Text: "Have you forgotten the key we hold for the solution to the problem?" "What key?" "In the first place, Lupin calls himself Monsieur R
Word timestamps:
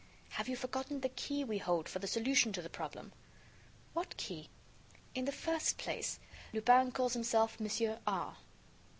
"Have 0.29 0.49
you 0.49 0.55
forgotten 0.55 1.01
the 1.01 1.09
key 1.09 1.43
we 1.43 1.59
hold 1.59 1.87
for 1.87 1.99
the 1.99 2.07
solution 2.07 2.51
to 2.53 2.61
the 2.63 2.71
problem?" 2.71 3.13
"What 3.93 4.17
key?" 4.17 4.49
"In 5.13 5.25
the 5.25 5.31
first 5.31 5.77
place, 5.77 6.17
Lupin 6.53 6.91
calls 6.91 7.13
himself 7.13 7.59
Monsieur 7.59 7.99
R 8.07 8.35